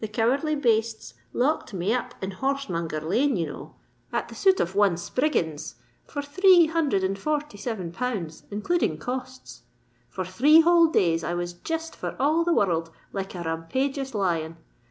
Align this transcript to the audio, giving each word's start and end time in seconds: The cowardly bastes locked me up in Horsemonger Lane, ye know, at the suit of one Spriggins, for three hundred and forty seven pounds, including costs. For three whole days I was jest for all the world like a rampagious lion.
The 0.01 0.07
cowardly 0.07 0.55
bastes 0.55 1.13
locked 1.31 1.75
me 1.75 1.93
up 1.93 2.15
in 2.23 2.31
Horsemonger 2.31 3.01
Lane, 3.07 3.35
ye 3.35 3.45
know, 3.45 3.75
at 4.11 4.29
the 4.29 4.33
suit 4.33 4.59
of 4.59 4.73
one 4.73 4.97
Spriggins, 4.97 5.75
for 6.07 6.23
three 6.23 6.65
hundred 6.65 7.03
and 7.03 7.19
forty 7.19 7.59
seven 7.59 7.91
pounds, 7.91 8.41
including 8.49 8.97
costs. 8.97 9.61
For 10.09 10.25
three 10.25 10.61
whole 10.61 10.87
days 10.87 11.23
I 11.23 11.35
was 11.35 11.53
jest 11.53 11.95
for 11.95 12.15
all 12.19 12.43
the 12.43 12.51
world 12.51 12.89
like 13.13 13.35
a 13.35 13.43
rampagious 13.43 14.15
lion. 14.15 14.57